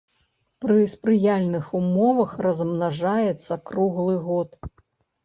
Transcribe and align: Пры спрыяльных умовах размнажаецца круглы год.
Пры 0.63 0.77
спрыяльных 0.93 1.65
умовах 1.79 2.31
размнажаецца 2.45 3.59
круглы 3.69 4.17
год. 4.29 4.59